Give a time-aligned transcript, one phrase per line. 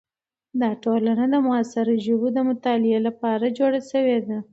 [0.61, 4.37] دا ټولنه د معاصرو ژبو د مطالعې لپاره جوړه شوې ده.